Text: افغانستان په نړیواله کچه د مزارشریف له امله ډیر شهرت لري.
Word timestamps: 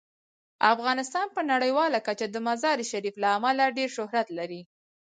افغانستان 0.73 1.27
په 1.35 1.41
نړیواله 1.51 1.99
کچه 2.07 2.25
د 2.29 2.35
مزارشریف 2.47 3.15
له 3.23 3.27
امله 3.37 3.65
ډیر 3.77 3.89
شهرت 3.97 4.27
لري. 4.37 4.61